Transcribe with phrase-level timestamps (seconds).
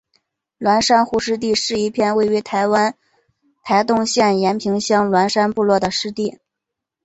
[0.59, 2.97] 鸾山湖湿地是一片位于台湾
[3.63, 6.39] 台东县延平乡鸾山部落的湿地。